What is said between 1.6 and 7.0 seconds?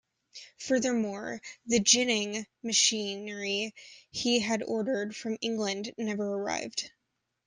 the ginning machinery he had ordered from England never arrived.